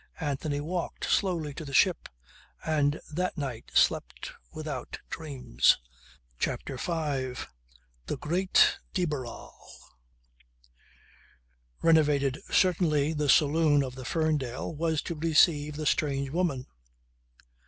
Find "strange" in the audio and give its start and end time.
15.85-16.31